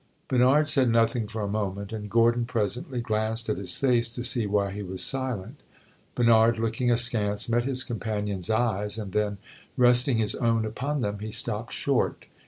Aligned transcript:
Bernard 0.29 0.67
said 0.67 0.89
nothing 0.89 1.27
for 1.27 1.43
a 1.43 1.47
moment, 1.47 1.93
and 1.93 2.09
Gordon 2.09 2.45
presently 2.45 3.01
glanced 3.01 3.49
at 3.49 3.59
his 3.59 3.77
face 3.77 4.11
to 4.15 4.23
see 4.23 4.47
why 4.47 4.71
he 4.71 4.81
was 4.81 5.03
silent. 5.03 5.57
Bernard, 6.15 6.57
looking 6.57 6.89
askance, 6.89 7.47
met 7.47 7.65
his 7.65 7.83
companion's 7.83 8.49
eyes, 8.49 8.97
and 8.97 9.11
then, 9.11 9.37
resting 9.77 10.17
his 10.17 10.33
own 10.33 10.65
upon 10.65 11.01
them, 11.01 11.19
he 11.19 11.29
stopped 11.29 11.73
short. 11.73 12.25